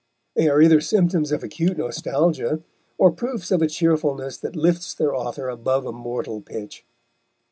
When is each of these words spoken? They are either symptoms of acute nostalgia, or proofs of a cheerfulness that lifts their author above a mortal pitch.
They 0.35 0.49
are 0.49 0.59
either 0.59 0.81
symptoms 0.81 1.31
of 1.31 1.43
acute 1.43 1.77
nostalgia, 1.77 2.63
or 2.97 3.11
proofs 3.11 3.51
of 3.51 3.61
a 3.61 3.67
cheerfulness 3.67 4.35
that 4.37 4.55
lifts 4.55 4.95
their 4.95 5.13
author 5.15 5.47
above 5.47 5.85
a 5.85 5.91
mortal 5.91 6.41
pitch. 6.41 6.83